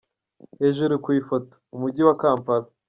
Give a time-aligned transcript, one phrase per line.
[0.61, 2.67] Hejuru ku ifoto: Umujyi wa Kampala.